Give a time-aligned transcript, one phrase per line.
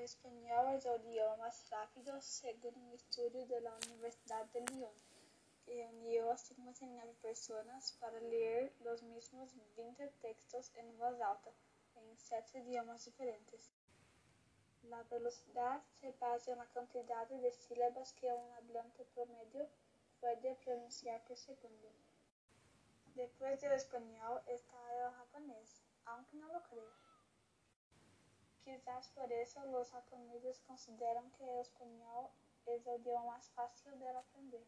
[0.00, 4.94] El español es el idioma más rápido según un estudio de la Universidad de Lyon,
[5.66, 11.50] que reunió a 59 personas para leer los mismos 20 textos en voz alta
[11.96, 13.70] en sete idiomas diferentes.
[14.84, 19.68] La velocidad se basa en la cantidad de sílabas que un hablante promedio
[20.18, 21.92] puede pronunciar por segundo.
[23.16, 27.09] Después del español está el japonés, aunque no lo crea.
[28.70, 32.28] Quizás por eso los japoneses consideran que el español
[32.66, 34.64] es el idioma más fácil de aprender.